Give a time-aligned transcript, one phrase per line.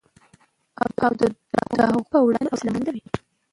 [0.81, 0.87] او
[1.77, 3.03] د هغوی په وړاندې حوصله مند وي